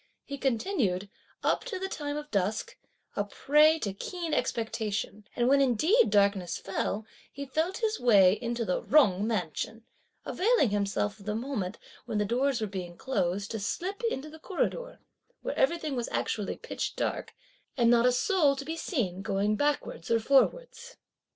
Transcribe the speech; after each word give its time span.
He 0.25 0.39
continued, 0.39 1.11
up 1.43 1.63
to 1.65 1.77
the 1.77 1.87
time 1.87 2.17
of 2.17 2.31
dusk, 2.31 2.75
a 3.15 3.23
prey 3.23 3.77
to 3.77 3.93
keen 3.93 4.33
expectation; 4.33 5.27
and, 5.35 5.47
when 5.47 5.61
indeed 5.61 6.09
darkness 6.09 6.57
fell, 6.57 7.05
he 7.31 7.45
felt 7.45 7.77
his 7.83 7.99
way 7.99 8.33
into 8.41 8.65
the 8.65 8.81
Jung 8.85 9.27
mansion, 9.27 9.83
availing 10.25 10.71
himself 10.71 11.19
of 11.19 11.27
the 11.27 11.35
moment, 11.35 11.77
when 12.07 12.17
the 12.17 12.25
doors 12.25 12.61
were 12.61 12.65
being 12.65 12.97
closed, 12.97 13.51
to 13.51 13.59
slip 13.59 14.01
into 14.09 14.31
the 14.31 14.39
corridor, 14.39 14.97
where 15.43 15.55
everything 15.55 15.95
was 15.95 16.09
actually 16.09 16.55
pitch 16.57 16.95
dark, 16.95 17.35
and 17.77 17.91
not 17.91 18.07
a 18.07 18.11
soul 18.11 18.55
to 18.55 18.65
be 18.65 18.75
seen 18.75 19.21
going 19.21 19.55
backwards 19.55 20.09
or 20.09 20.19
forwards. 20.19 20.95